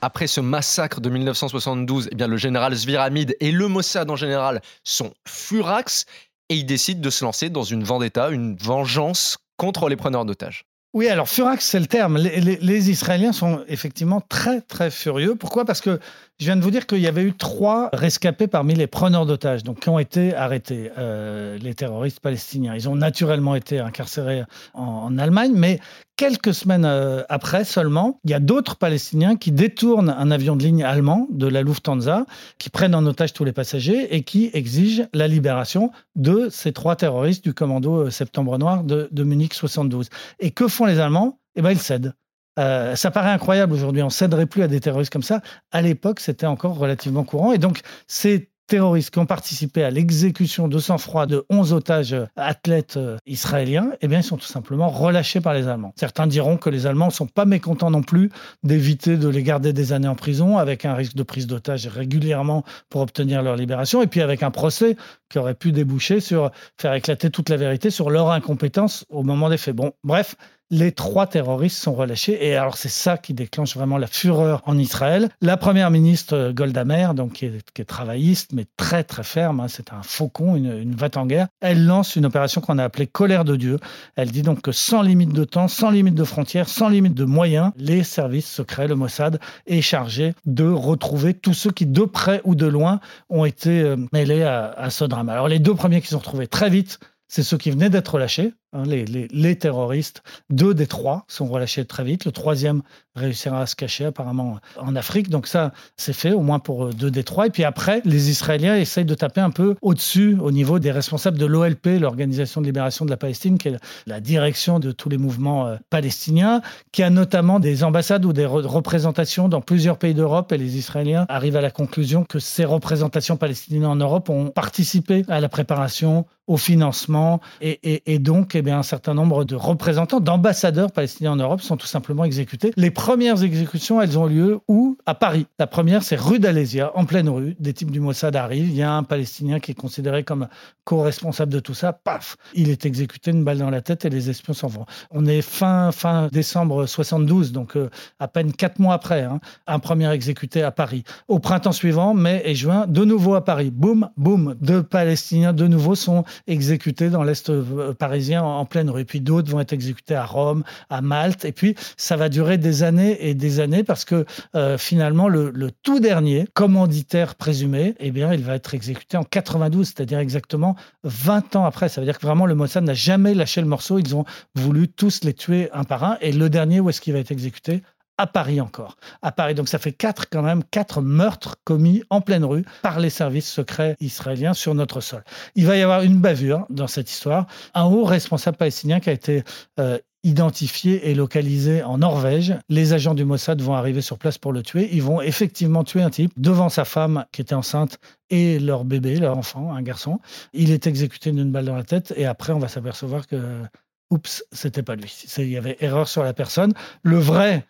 Après 0.02 0.28
ce 0.28 0.42
massacre 0.42 1.02
de 1.02 1.10
1972, 1.10 2.10
eh 2.12 2.16
bien, 2.16 2.28
le 2.28 2.38
général 2.38 2.74
Zviramid 2.76 3.36
et 3.40 3.52
le 3.52 3.68
Mossad 3.68 4.10
en 4.10 4.16
général 4.16 4.62
sont 4.84 5.14
furax 5.28 6.06
et 6.50 6.56
ils 6.56 6.66
décident 6.66 7.02
de 7.02 7.10
se 7.10 7.24
lancer 7.24 7.50
dans 7.50 7.64
une 7.64 7.84
vendetta, 7.84 8.30
une 8.30 8.56
vengeance 8.56 9.38
contre 9.58 9.90
les 9.90 9.96
preneurs 9.96 10.26
d'otages. 10.26 10.66
Oui, 10.96 11.10
alors 11.10 11.28
furax, 11.28 11.66
c'est 11.66 11.82
le 11.82 11.88
terme. 11.88 12.18
Les, 12.18 12.90
Israéliens 12.90 13.34
sont 13.34 13.66
effectivement 13.68 14.22
très, 14.22 14.62
très 14.62 14.90
furieux. 14.90 15.36
Pourquoi? 15.36 15.66
Parce 15.66 15.82
que 15.82 16.00
je 16.38 16.46
viens 16.46 16.58
de 16.58 16.62
vous 16.62 16.72
dire 16.72 16.86
qu'il 16.86 17.00
y 17.00 17.08
avait 17.08 17.24
eu 17.24 17.34
trois 17.34 17.90
rescapés 17.94 18.48
parmi 18.48 18.74
les 18.74 18.88
preneurs 18.88 19.26
d'otages, 19.26 19.64
donc 19.64 19.80
qui 19.80 19.90
ont 19.90 20.00
été 20.00 20.36
arrêtés, 20.36 20.92
euh, 20.98 21.58
les 21.58 21.74
terroristes 21.74 22.20
palestiniens. 22.20 22.76
Ils 22.76 22.90
ont 22.90 22.96
naturellement 22.96 23.56
été 23.56 23.80
incarcérés 23.80 24.44
en, 24.74 25.18
Allemagne, 25.18 25.54
mais 25.56 25.80
quelques 26.18 26.54
semaines 26.54 26.84
euh, 26.84 27.24
après 27.30 27.64
seulement, 27.64 28.20
il 28.26 28.32
y 28.32 28.34
a 28.34 28.42
d'autres 28.42 28.76
Palestiniens 28.76 29.38
qui 29.38 29.54
détournent 29.54 30.10
un 30.10 30.30
avion 30.30 30.58
de 30.58 30.64
ligne 30.64 30.84
allemand 30.84 31.28
de 31.30 31.48
la 31.48 31.62
Lufthansa, 31.62 32.26
qui 32.58 32.70
prennent 32.70 32.96
en 32.96 33.06
otage 33.06 33.32
tous 33.32 33.46
les 33.46 33.54
passagers 33.54 34.14
et 34.14 34.24
qui 34.24 34.50
exigent 34.54 35.04
la 35.14 35.30
libération 35.30 35.92
de 36.18 36.50
ces 36.50 36.74
trois 36.74 36.98
terroristes 36.98 37.46
du 37.46 37.54
commando 37.54 38.08
euh, 38.08 38.10
Septembre 38.10 38.58
Noir 38.58 38.84
de, 38.84 39.08
de 39.10 39.24
Munich 39.24 39.54
72. 39.54 40.10
Et 40.40 40.52
que 40.52 40.68
font 40.68 40.86
les 40.86 41.00
Allemands? 41.00 41.40
Eh 41.56 41.62
bien, 41.62 41.72
ils 41.72 41.80
cèdent. 41.80 42.14
Euh, 42.60 42.96
ça 42.96 43.12
paraît 43.12 43.32
incroyable 43.32 43.74
aujourd'hui, 43.74 44.02
on 44.02 44.10
céderait 44.10 44.46
plus 44.46 44.64
à 44.64 44.68
des 44.68 44.80
terroristes 44.80 45.12
comme 45.12 45.24
ça. 45.24 45.42
À 45.72 45.82
l'époque, 45.82 46.20
c'était 46.20 46.46
encore 46.46 46.78
relativement 46.78 47.24
courant. 47.24 47.52
Et 47.52 47.58
donc, 47.58 47.82
ces 48.08 48.50
terroristes 48.68 49.12
qui 49.12 49.20
ont 49.20 49.26
participé 49.26 49.84
à 49.84 49.92
l'exécution 49.92 50.68
de 50.68 50.80
sang-froid 50.80 51.26
de 51.26 51.46
11 51.50 51.74
otages 51.74 52.14
euh, 52.14 52.26
athlètes 52.36 52.98
euh, 52.98 53.18
israéliens, 53.26 53.92
eh 54.02 54.08
bien, 54.08 54.20
ils 54.20 54.24
sont 54.24 54.38
tout 54.38 54.48
simplement 54.48 54.90
relâchés 54.90 55.42
par 55.42 55.54
les 55.54 55.68
Allemands. 55.68 55.94
Certains 55.98 56.28
diront 56.28 56.58
que 56.58 56.70
les 56.70 56.88
Allemands 56.88 57.08
ne 57.08 57.12
sont 57.12 57.28
pas 57.28 57.46
mécontents 57.46 57.92
non 57.92 58.02
plus 58.02 58.32
d'éviter 58.64 59.18
de 59.18 59.28
les 59.28 59.44
garder 59.44 59.74
des 59.74 59.94
années 59.94 60.08
en 60.08 60.16
prison 60.16 60.58
avec 60.58 60.86
un 60.86 60.96
risque 60.96 61.16
de 61.16 61.24
prise 61.24 61.48
d'otages 61.48 61.88
régulièrement 61.88 62.64
pour 62.90 63.02
obtenir 63.02 63.44
leur 63.44 63.56
libération 63.56 64.02
et 64.02 64.08
puis 64.08 64.22
avec 64.22 64.42
un 64.42 64.52
procès 64.52 64.96
qui 65.30 65.38
aurait 65.38 65.56
pu 65.56 65.72
déboucher 65.72 66.20
sur 66.20 66.52
faire 66.80 66.94
éclater 66.94 67.30
toute 67.30 67.50
la 67.50 67.58
vérité 67.58 67.90
sur 67.90 68.10
leur 68.10 68.32
incompétence 68.32 69.06
au 69.10 69.24
moment 69.24 69.50
des 69.50 69.58
faits. 69.58 69.76
Bon, 69.76 69.94
bref, 70.04 70.36
les 70.72 70.92
trois 70.92 71.28
terroristes 71.28 71.78
sont 71.78 71.94
relâchés. 71.94 72.46
Et 72.46 72.56
alors, 72.56 72.78
c'est 72.78 72.90
ça 72.90 73.18
qui 73.18 73.34
déclenche 73.34 73.76
vraiment 73.76 73.98
la 73.98 74.08
fureur 74.08 74.62
en 74.66 74.78
Israël. 74.78 75.30
La 75.42 75.58
première 75.58 75.92
ministre 75.92 76.36
euh, 76.36 76.54
Golda 76.54 76.86
Meir, 76.86 77.14
donc, 77.14 77.34
qui 77.34 77.46
est, 77.46 77.86
travailliste, 77.86 78.52
mais 78.54 78.66
très, 78.78 79.04
très 79.04 79.24
ferme, 79.24 79.60
hein, 79.60 79.68
c'est 79.68 79.94
un 79.94 80.02
faucon, 80.02 80.56
une, 80.56 80.78
une 80.78 80.96
en 81.16 81.26
guerre, 81.28 81.48
elle 81.62 81.86
lance 81.86 82.16
une 82.16 82.26
opération 82.26 82.62
qu'on 82.62 82.80
a 82.80 82.84
appelée 82.84 83.06
Colère 83.06 83.46
de 83.46 83.56
Dieu. 83.56 83.78
Elle 84.16 84.32
dit 84.32 84.42
donc 84.42 84.62
que 84.62 84.72
sans 84.72 85.02
limite 85.02 85.34
de 85.34 85.44
temps, 85.44 85.68
sans 85.68 85.92
limite 85.92 86.16
de 86.16 86.24
frontières, 86.24 86.68
sans 86.68 86.90
limite 86.90 87.14
de 87.14 87.26
moyens, 87.26 87.72
les 87.78 88.04
services 88.04 88.50
secrets, 88.50 88.88
le 88.88 88.96
Mossad, 88.96 89.40
est 89.68 89.82
chargé 89.82 90.34
de 90.46 90.68
retrouver 90.68 91.36
tous 91.36 91.54
ceux 91.54 91.72
qui, 91.72 91.86
de 91.86 92.02
près 92.02 92.42
ou 92.44 92.56
de 92.56 92.66
loin, 92.66 93.00
ont 93.30 93.46
été 93.46 93.82
euh, 93.82 93.98
mêlés 94.14 94.44
à, 94.44 94.72
à 94.72 94.90
ce 94.90 95.06
drame. 95.06 95.30
Alors, 95.30 95.48
les 95.48 95.60
deux 95.60 95.76
premiers 95.76 96.02
qui 96.02 96.08
sont 96.08 96.20
retrouvés 96.20 96.48
très 96.48 96.70
vite, 96.70 97.00
c'est 97.28 97.44
ceux 97.44 97.58
qui 97.58 97.72
venaient 97.72 97.90
d'être 97.90 98.14
relâchés, 98.14 98.54
Hein, 98.76 98.84
les, 98.86 99.56
terroristes. 99.56 100.22
Deux 100.50 100.74
des 100.74 100.86
trois 100.86 101.24
sont 101.30 101.46
relâchés 101.46 101.86
très 101.86 102.04
vite. 102.04 102.26
Le 102.26 102.34
troisième 102.34 102.82
réussira 103.16 103.62
à 103.62 103.66
se 103.68 103.76
cacher 103.76 104.04
apparemment 104.04 104.60
en 104.78 104.98
Afrique. 104.98 105.30
Donc 105.30 105.48
ça, 105.48 105.72
c'est 105.96 106.12
fait, 106.12 106.34
au 106.34 106.42
moins 106.42 106.60
pour 106.60 106.88
euh, 106.88 106.92
deux 106.92 107.10
des 107.10 107.24
trois. 107.24 107.48
Et 107.48 107.50
puis 107.52 107.64
après, 107.64 108.02
les 108.04 108.30
Israéliens 108.30 108.76
essayent 108.76 109.06
de 109.06 109.16
taper 109.16 109.40
un 109.40 109.50
peu 109.50 109.76
au-dessus, 109.82 110.38
au 110.42 110.52
niveau 110.52 110.80
des 110.80 110.92
responsables 110.92 111.38
de 111.38 111.46
l'OLP, 111.46 112.02
l'Organisation 112.02 112.60
de 112.60 112.66
libération 112.66 113.06
de 113.06 113.12
la 113.12 113.16
Palestine, 113.16 113.58
qui 113.58 113.70
est 113.70 113.78
la 114.08 114.20
direction 114.20 114.80
de 114.80 114.92
tous 114.92 115.08
les 115.08 115.18
mouvements 115.18 115.68
euh, 115.68 115.78
palestiniens, 115.90 116.62
qui 116.92 117.02
a 117.02 117.10
notamment 117.10 117.62
des 117.62 117.86
ambassades 117.86 118.26
ou 118.26 118.34
des 118.34 118.46
représentations 118.46 119.48
dans 119.48 119.62
plusieurs 119.62 119.98
pays 119.98 120.14
d'Europe. 120.14 120.52
Et 120.52 120.58
les 120.58 120.78
Israéliens 120.78 121.26
arrivent 121.30 121.56
à 121.56 121.62
la 121.62 121.72
conclusion 121.72 122.26
que 122.26 122.40
ces 122.40 122.66
représentations 122.66 123.38
palestiniennes 123.38 123.86
en 123.86 123.96
Europe 123.96 124.30
ont 124.30 124.48
participé 124.48 125.24
à 125.30 125.40
la 125.40 125.48
préparation, 125.48 126.26
au 126.48 126.58
financement 126.58 127.42
et, 127.62 128.20
donc 128.20 128.56
eh 128.56 128.62
un 128.72 128.84
certain 128.84 129.14
nombre 129.14 129.44
de 129.46 129.56
représentants, 129.56 130.20
d'ambassadeurs 130.20 130.92
palestiniens 130.92 131.34
en 131.34 131.36
Europe 131.38 131.62
sont 131.62 131.78
tout 131.78 131.88
simplement 131.88 132.24
exécutés. 132.24 132.72
Les 132.76 132.92
premières 132.92 133.44
exécutions, 133.44 134.02
elles 134.02 134.18
ont 134.18 134.26
lieu 134.26 134.60
où? 134.68 134.98
À 135.06 135.16
Paris. 135.16 135.48
La 135.60 135.68
première, 135.68 136.04
c'est 136.04 136.16
rue 136.16 136.40
d'Alésia, 136.40 136.92
en 136.96 137.06
pleine 137.06 137.30
rue. 137.30 137.56
Des 137.60 137.74
types 137.74 137.92
du 137.92 138.00
Mossad 138.00 138.36
arrivent. 138.36 138.70
Il 138.70 138.76
y 138.76 138.84
a 138.84 138.92
un 138.92 139.04
Palestinien 139.04 139.60
qui 139.60 139.72
est 139.72 139.76
considéré 139.76 140.24
comme 140.24 140.48
co-responsable 140.84 141.52
de 141.52 141.60
tout 141.60 141.74
ça. 141.74 141.94
Paf 141.94 142.38
Il 142.54 142.70
est 142.70 142.86
exécuté, 142.86 143.32
une 143.32 143.44
balle 143.44 143.58
dans 143.58 143.70
la 143.70 143.82
tête 143.82 144.06
et 144.06 144.10
les 144.10 144.30
espions 144.30 144.54
s'en 144.54 144.68
vont. 144.68 144.86
On 145.12 145.26
est 145.26 145.42
fin, 145.42 145.92
fin 145.92 146.28
décembre 146.32 146.86
72, 146.86 147.52
donc 147.52 147.76
euh, 147.76 147.90
à 148.20 148.28
peine 148.28 148.54
quatre 148.54 148.80
mois 148.80 148.94
après. 148.94 149.24
Hein. 149.24 149.40
un 149.68 149.80
premier 149.80 150.12
exécuté 150.12 150.64
à 150.64 150.72
Paris. 150.72 151.04
Au 151.28 151.40
printemps 151.40 151.72
suivant, 151.72 152.14
mai 152.14 152.42
et 152.46 152.56
juin, 152.56 152.86
de 152.88 153.04
nouveau 153.04 153.36
à 153.36 153.44
Paris. 153.44 153.72
Boum, 153.72 154.10
boum. 154.18 154.56
Deux 154.62 154.84
Palestiniens 154.84 155.54
de 155.54 155.68
nouveau 155.68 155.96
sont 155.96 156.24
exécutés 156.48 157.10
dans 157.10 157.24
l'Est 157.24 157.50
euh, 157.50 157.94
parisien 157.94 158.44
en 158.56 158.66
pleine 158.66 158.90
rue. 158.90 159.02
Et 159.02 159.06
puis 159.06 159.22
d'autres 159.22 159.52
vont 159.52 159.60
être 159.60 159.74
exécutés 159.74 160.16
à 160.16 160.26
Rome, 160.26 160.64
à 160.90 161.02
Malte. 161.02 161.46
Et 161.46 161.52
puis 161.52 161.76
ça 161.98 162.16
va 162.16 162.30
durer 162.30 162.58
des 162.58 162.84
années 162.84 163.18
et 163.28 163.34
des 163.34 163.60
années 163.60 163.84
parce 163.84 164.06
que 164.06 164.26
euh, 164.56 164.78
finalement, 164.78 165.28
le, 165.28 165.54
tout 165.84 166.00
dernier 166.00 166.48
commanditaire 166.54 167.36
présumé, 167.36 167.96
eh 168.00 168.12
bien, 168.12 168.34
il 168.34 168.44
va 168.44 168.56
être 168.56 168.74
exécuté 168.74 169.18
en 169.18 169.24
92, 169.24 169.88
c'est-à-dire 169.88 170.20
exactement 170.20 170.76
20 171.04 171.56
ans 171.56 171.66
après. 171.66 171.90
Ça 171.90 172.02
veut 172.02 172.06
dire 172.06 172.18
que 172.18 172.26
vraiment 172.26 172.46
le 172.46 172.56
Mossad 172.56 172.84
n'a 172.84 172.94
jamais 172.94 173.34
lâché 173.34 173.62
le 173.62 173.68
morceau. 173.68 174.00
Ils 174.00 174.16
ont 174.16 174.26
voulu 174.56 174.88
tous 174.88 175.24
les 175.24 175.34
tuer 175.34 175.70
un 175.74 175.84
par 175.84 176.04
un. 176.04 176.18
Et 176.22 176.32
le 176.32 176.50
dernier, 176.50 176.80
où 176.80 176.90
est-ce 176.90 177.02
qu'il 177.02 177.14
va 177.14 177.20
être 177.20 177.32
exécuté? 177.32 177.82
À 178.18 178.28
Paris 178.28 178.62
encore. 178.62 178.98
À 179.22 179.32
Paris. 179.32 179.56
Donc 179.56 179.70
ça 179.70 179.80
fait 179.80 179.92
quatre 179.92 180.30
quand 180.30 180.42
même, 180.42 180.64
quatre 180.64 181.02
meurtres 181.02 181.56
commis 181.64 182.04
en 182.10 182.22
pleine 182.22 182.46
rue 182.46 182.66
par 182.82 183.00
les 183.00 183.10
services 183.10 183.50
secrets 183.50 183.96
israéliens 184.00 184.54
sur 184.54 184.76
notre 184.76 185.02
sol. 185.02 185.24
Il 185.56 185.66
va 185.66 185.78
y 185.78 185.82
avoir 185.82 186.02
une 186.02 186.20
bavure 186.20 186.66
dans 186.70 186.88
cette 186.88 187.10
histoire. 187.10 187.48
Un 187.74 187.86
haut 187.86 188.04
responsable 188.04 188.58
palestinien 188.58 189.00
qui 189.00 189.10
a 189.10 189.14
été 189.14 189.44
euh, 189.80 189.98
identifié 190.24 191.10
et 191.10 191.14
localisé 191.14 191.84
en 191.84 192.00
Norvège. 192.00 192.56
Les 192.68 192.94
agents 192.94 193.14
du 193.14 193.26
Mossad 193.26 193.62
vont 193.62 193.76
arriver 193.76 194.02
sur 194.02 194.18
place 194.18 194.40
pour 194.40 194.54
le 194.54 194.64
tuer. 194.64 194.90
Ils 194.92 195.04
vont 195.04 195.22
effectivement 195.22 195.84
tuer 195.84 196.02
un 196.02 196.10
type 196.10 196.32
devant 196.36 196.70
sa 196.70 196.84
femme 196.84 197.26
qui 197.32 197.42
était 197.42 197.54
enceinte 197.54 198.00
et 198.32 198.58
leur 198.58 198.86
bébé, 198.86 199.18
leur 199.18 199.38
enfant, 199.38 199.74
un 199.74 199.84
garçon. 199.84 200.20
Il 200.52 200.72
est 200.72 200.88
exécuté 200.88 201.32
d'une 201.32 201.52
balle 201.52 201.66
dans 201.66 201.76
la 201.76 201.84
tête 201.84 202.12
et 202.18 202.26
après 202.26 202.54
on 202.54 202.60
va 202.60 202.68
s'apercevoir 202.68 203.28
que 203.28 203.62
oups, 204.10 204.44
c'était 204.52 204.84
pas 204.84 204.96
lui. 204.96 205.14
Il 205.38 205.50
y 205.50 205.58
avait 205.58 205.78
erreur 205.80 206.08
sur 206.08 206.24
la 206.24 206.34
personne. 206.34 206.74
Le 207.04 207.18
vrai 207.18 207.66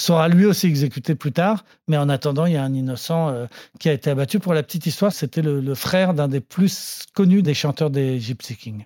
sera 0.00 0.28
lui 0.28 0.46
aussi 0.46 0.66
exécuté 0.66 1.14
plus 1.14 1.32
tard. 1.32 1.64
Mais 1.88 1.96
en 1.96 2.08
attendant, 2.08 2.46
il 2.46 2.54
y 2.54 2.56
a 2.56 2.64
un 2.64 2.74
innocent 2.74 3.28
euh, 3.28 3.46
qui 3.78 3.88
a 3.88 3.92
été 3.92 4.10
abattu. 4.10 4.38
Pour 4.38 4.54
la 4.54 4.62
petite 4.62 4.86
histoire, 4.86 5.12
c'était 5.12 5.42
le, 5.42 5.60
le, 5.60 5.74
frère 5.74 6.14
d'un 6.14 6.28
des 6.28 6.40
plus 6.40 7.04
connus 7.14 7.42
des 7.42 7.54
chanteurs 7.54 7.90
des 7.90 8.18
Gypsy 8.18 8.56
Kings. 8.56 8.84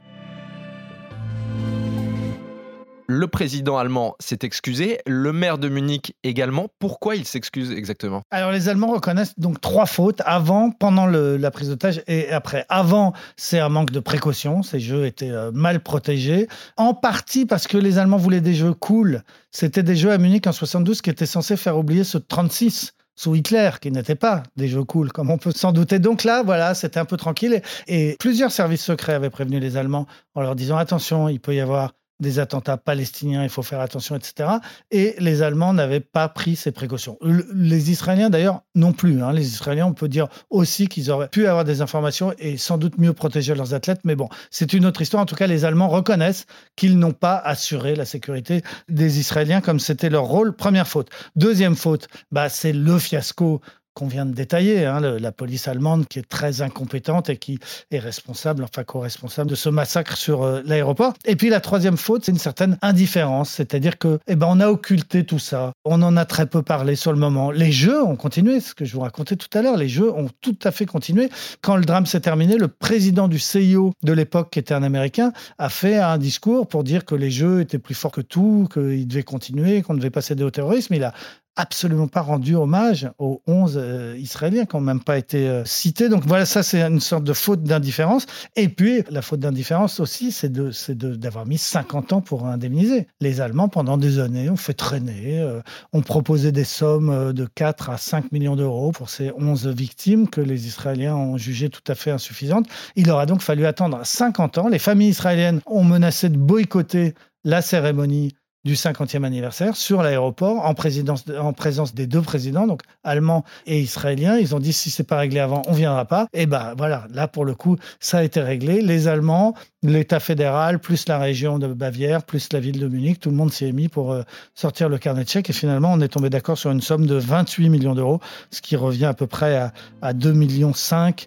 Le 3.07 3.27
président 3.27 3.77
allemand 3.77 4.15
s'est 4.19 4.39
excusé, 4.43 4.99
le 5.07 5.31
maire 5.31 5.59
de 5.59 5.69
Munich 5.69 6.17
également. 6.23 6.69
Pourquoi 6.79 7.17
il 7.17 7.27
s'excuse 7.27 7.71
exactement? 7.71 8.23
Alors 8.31 8.51
les 8.51 8.71
Allemands 8.71 8.93
reconnaissent 8.93 9.39
donc 9.39 9.61
trois 9.61 9.85
fautes 9.85 10.23
avant, 10.25 10.71
pendant 10.71 11.05
la 11.05 11.51
prise 11.51 11.69
d'otage 11.69 12.03
et 12.07 12.31
après. 12.31 12.65
Avant, 12.71 13.13
c'est 13.37 13.59
un 13.59 13.69
manque 13.69 13.91
de 13.91 14.01
précaution, 14.01 14.63
ces 14.63 14.81
jeux 14.81 15.05
étaient 15.05 15.31
euh, 15.31 15.51
mal 15.53 15.81
protégés, 15.81 16.49
en 16.79 16.95
partie 16.95 17.45
parce 17.45 17.67
que 17.67 17.77
les 17.77 17.99
Allemands 17.99 18.17
voulaient 18.17 18.41
des 18.41 18.55
jeux 18.55 18.73
cool. 18.73 19.23
C'était 19.51 19.83
des 19.83 19.97
jeux 19.97 20.11
à 20.11 20.17
Munich 20.17 20.47
en 20.47 20.53
72 20.53 21.03
qui 21.03 21.11
étaient 21.11 21.27
censés 21.27 21.59
faire 21.59 21.77
oublier 21.77 22.05
ce 22.05 22.17
36 22.17 22.95
sous 23.17 23.35
Hitler, 23.35 23.71
qui 23.83 23.91
n'étaient 23.91 24.15
pas 24.15 24.45
des 24.57 24.67
jeux 24.67 24.85
cool, 24.85 25.13
comme 25.13 25.31
on 25.31 25.37
peut 25.37 25.53
s'en 25.53 25.73
douter. 25.73 25.99
Donc 25.99 26.25
là, 26.25 26.43
voilà, 26.43 26.75
c'était 26.75 27.01
un 27.01 27.05
peu 27.05 27.19
tranquille. 27.19 27.61
Et 27.87 28.17
plusieurs 28.19 28.51
services 28.51 28.83
secrets 28.83 29.13
avaient 29.13 29.31
prévenu 29.31 29.61
les 29.61 29.77
Allemands 29.77 30.07
en 30.35 30.41
leur 30.41 30.57
disant 30.57 30.79
attention, 30.79 31.29
il 31.29 31.39
peut 31.39 31.55
y 31.55 31.61
avoir 31.61 31.93
des 32.21 32.39
attentats 32.39 32.77
palestiniens, 32.77 33.43
il 33.43 33.49
faut 33.49 33.63
faire 33.63 33.81
attention, 33.81 34.17
etc. 34.17 34.49
Et 34.91 35.15
les 35.19 35.43
Allemands 35.43 35.73
n'avaient 35.73 36.01
pas 36.01 36.29
pris 36.29 36.57
ces 36.57 36.73
précautions. 36.73 37.19
Les 37.23 37.91
Israéliens, 37.91 38.31
d'ailleurs, 38.31 38.63
non 38.75 38.93
plus. 38.93 39.23
Hein. 39.23 39.33
Les 39.33 39.47
Israéliens, 39.47 39.87
on 39.87 39.95
peut 39.95 40.09
dire 40.09 40.29
aussi 40.51 40.87
qu'ils 40.89 41.11
auraient 41.11 41.29
pu 41.29 41.47
avoir 41.47 41.65
des 41.65 41.81
informations 41.81 42.33
et 42.39 42.57
sans 42.57 42.79
doute 42.79 42.99
mieux 42.99 43.13
protéger 43.13 43.55
leurs 43.55 43.75
athlètes. 43.75 44.01
Mais 44.05 44.15
bon, 44.15 44.29
c'est 44.51 44.73
une 44.73 44.87
autre 44.87 45.03
histoire. 45.03 45.23
En 45.23 45.27
tout 45.27 45.35
cas, 45.35 45.47
les 45.47 45.65
Allemands 45.65 45.89
reconnaissent 45.89 46.47
qu'ils 46.77 46.99
n'ont 46.99 47.13
pas 47.13 47.37
assuré 47.37 47.95
la 47.95 48.05
sécurité 48.05 48.63
des 48.89 49.19
Israéliens 49.19 49.61
comme 49.61 49.81
c'était 49.81 50.11
leur 50.11 50.25
rôle. 50.25 50.55
Première 50.55 50.89
faute. 50.89 51.11
Deuxième 51.37 51.77
faute, 51.77 52.09
bah, 52.31 52.49
c'est 52.49 52.73
le 52.73 52.99
fiasco 52.99 53.61
qu'on 53.95 54.07
vient 54.07 54.27
de 54.27 54.35
détailler, 54.35 54.85
hein, 54.85 55.01
la 55.01 55.33
police 55.33 55.69
allemande 55.69 56.07
qui 56.09 56.19
est 56.19 56.29
très 56.29 56.63
incompétente 56.63 57.31
et 57.31 57.37
qui 57.37 57.59
est 57.91 57.99
responsable, 57.99 58.65
enfin 58.65 58.85
co-responsable 58.85 59.51
de 59.51 59.55
ce 59.55 59.69
massacre 59.69 60.17
sur 60.17 60.43
euh, 60.43 60.63
l'aéroport. 60.65 61.15
Et 61.25 61.37
puis 61.37 61.49
la 61.49 61.61
troisième 61.61 61.97
faute, 61.97 62.25
c'est 62.25 62.33
une 62.33 62.39
certaine 62.39 62.77
indifférence, 62.83 63.51
c'est-à-dire 63.51 63.99
que, 63.99 64.19
eh 64.27 64.37
ben, 64.37 64.49
on 64.51 64.61
a 64.61 64.69
occulté 64.69 65.25
tout 65.25 65.39
ça, 65.39 65.73
on 65.85 66.03
en 66.03 66.17
a 66.17 66.25
très 66.25 66.47
peu 66.47 66.63
parlé 66.63 66.97
sur 66.97 67.13
le 67.13 67.19
moment. 67.19 67.51
Les 67.51 67.73
jeux 67.73 68.03
ont 68.03 68.17
continué, 68.17 68.61
ce 68.61 68.75
que 68.75 68.85
je 68.85 68.95
vous 68.95 69.01
racontais 69.01 69.37
tout 69.37 69.57
à 69.57 69.63
l'heure, 69.63 69.77
les 69.77 69.89
jeux 69.89 70.13
ont 70.13 70.29
tout 70.41 70.59
à 70.65 70.71
fait 70.71 70.87
continué. 70.87 71.31
Quand 71.61 71.77
le 71.77 71.85
drame 71.85 72.07
s'est 72.07 72.21
terminé, 72.21 72.57
le 72.57 72.69
président 72.69 73.29
du 73.29 73.39
CIO 73.39 73.93
de 74.03 74.13
l'époque, 74.13 74.51
qui 74.51 74.59
était 74.59 74.75
un 74.75 74.83
Américain, 74.83 75.33
a 75.59 75.69
fait 75.69 75.97
un 75.97 76.19
discours 76.19 76.67
pour 76.67 76.85
dire 76.85 77.05
que 77.05 77.15
les 77.15 77.31
jeux 77.31 77.61
étaient 77.61 77.79
plus 77.79 77.95
forts 77.95 78.13
que 78.13 78.21
tout, 78.21 78.69
qu'ils 78.73 79.07
devaient 79.07 79.23
continuer, 79.23 79.83
qu'on 79.83 79.95
devait 79.95 80.11
pas 80.11 80.23
céder 80.23 80.45
au 80.45 80.51
terrorisme. 80.51 80.95
Il 80.95 81.05
a 81.05 81.13
absolument 81.57 82.09
pas 82.09 82.21
rendu 82.21 82.55
hommage 82.55 83.11
aux 83.19 83.43
11 83.47 83.75
euh, 83.77 84.17
Israéliens 84.19 84.65
qui 84.65 84.77
n'ont 84.77 84.83
même 84.83 85.03
pas 85.03 85.19
été 85.19 85.49
euh, 85.49 85.65
cités. 85.65 86.09
Donc 86.09 86.25
voilà, 86.27 86.47
ça 86.47 86.63
c'est 86.63 86.83
une 86.83 87.01
sorte 87.01 87.25
de 87.25 87.33
faute 87.33 87.63
d'indifférence. 87.63 88.27
Et 88.57 88.69
puis 88.69 89.05
la 89.11 89.23
faute 89.23 89.41
d'indifférence 89.41 90.01
aussi, 90.01 90.33
c'est 90.33 90.53
d'avoir 90.53 91.47
mis 91.47 91.59
50 91.59 92.13
ans 92.13 92.21
pour 92.21 92.47
indemniser. 92.47 93.07
Les 93.21 93.41
Allemands, 93.41 93.69
pendant 93.69 93.97
des 93.97 94.19
années, 94.19 94.51
ont 94.51 94.57
fait 94.57 94.75
traîner, 94.75 95.41
euh, 95.41 95.61
ont 95.93 96.03
proposé 96.03 96.53
des 96.53 96.65
sommes 96.65 97.33
de 97.33 97.47
4 97.47 97.91
à 97.91 97.99
5 97.99 98.33
millions 98.33 98.57
d'euros 98.57 98.93
pour 98.93 99.11
ces 99.11 99.31
11 99.37 99.69
victimes 99.69 100.29
que 100.29 100.41
les 100.41 100.67
Israéliens 100.67 101.15
ont 101.15 101.37
jugées 101.37 101.71
tout 101.71 101.85
à 101.87 101.95
fait 101.95 102.11
insuffisantes. 102.11 102.67
Il 102.97 103.11
aura 103.11 103.27
donc 103.27 103.43
fallu 103.43 103.67
attendre 103.67 104.01
50 104.05 104.59
ans. 104.59 104.69
Les 104.69 104.79
familles 104.79 105.11
israéliennes 105.11 105.61
ont 105.67 105.85
menacé 105.85 106.29
de 106.29 106.37
boycotter 106.37 107.15
la 107.45 107.63
cérémonie 107.63 108.35
du 108.65 108.75
50e 108.75 109.25
anniversaire 109.25 109.77
sur 109.77 110.03
l'aéroport 110.03 110.65
en, 110.65 110.75
présence 110.75 111.95
des 111.95 112.07
deux 112.07 112.23
présidents, 112.23 112.67
donc 112.67 112.83
allemand 113.03 113.45
et 113.67 113.81
israélien. 113.81 114.39
Ils 114.39 114.55
ont 114.55 114.61
dit 114.61 114.73
si 114.73 114.91
c'est 114.91 115.05
pas 115.05 115.19
réglé 115.19 115.41
avant, 115.41 115.63
on 115.67 115.73
viendra 115.73 116.05
pas. 116.05 116.27
Et 116.33 116.47
ben 116.47 116.75
voilà, 116.77 117.07
là 117.13 117.29
pour 117.29 117.45
le 117.45 117.55
coup, 117.55 117.77
ça 118.01 118.19
a 118.19 118.23
été 118.23 118.41
réglé. 118.41 118.81
Les 118.81 119.09
Allemands, 119.09 119.55
l'État 119.83 120.21
fédéral, 120.21 120.79
plus 120.79 121.07
la 121.09 121.19
région 121.19 121.59
de 121.59 121.67
Bavière, 121.67 122.23
plus 122.23 122.53
la 122.53 122.61
ville 122.61 122.81
de 122.81 122.89
Munich, 122.89 123.21
tout 123.21 123.31
le 123.31 123.37
monde 123.37 123.53
s'y 123.53 123.67
est 123.67 123.73
mis 123.73 123.89
pour 123.89 124.13
euh, 124.13 124.23
sortir 124.55 124.89
le 124.89 124.99
carnet 124.99 125.25
de 125.25 125.29
chèques. 125.29 125.51
Et 125.51 125.55
finalement, 125.55 125.93
on 125.93 126.01
est 126.01 126.09
tombé 126.09 126.31
d'accord 126.31 126.57
sur 126.57 126.71
une 126.71 126.81
somme 126.81 127.07
de 127.07 127.17
28 127.17 127.69
millions 127.69 127.95
d'euros, 127.95 128.21
ce 128.51 128.63
qui 128.63 128.77
revient 128.77 129.07
à 129.07 129.15
peu 129.15 129.27
près 129.27 129.57
à, 129.57 129.73
à 130.01 130.13
2,5 130.15 130.33
millions 130.33 130.73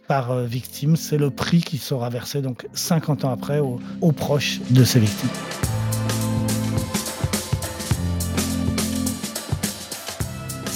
par 0.08 0.32
euh, 0.32 0.46
victime. 0.46 0.96
C'est 0.96 1.18
le 1.18 1.30
prix 1.30 1.62
qui 1.62 1.78
sera 1.78 2.10
versé 2.10 2.42
donc 2.42 2.68
50 2.74 3.26
ans 3.26 3.32
après 3.32 3.60
aux 3.60 4.12
proches 4.12 4.60
de 4.72 4.84
ces 4.84 5.00
victimes. 5.00 5.30